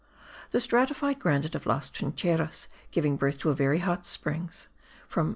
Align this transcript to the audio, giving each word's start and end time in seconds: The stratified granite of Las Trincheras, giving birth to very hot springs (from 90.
The 0.49 0.59
stratified 0.59 1.19
granite 1.19 1.53
of 1.53 1.67
Las 1.67 1.87
Trincheras, 1.91 2.67
giving 2.89 3.17
birth 3.17 3.37
to 3.41 3.53
very 3.53 3.77
hot 3.77 4.03
springs 4.07 4.67
(from 5.07 5.25
90. 5.25 5.29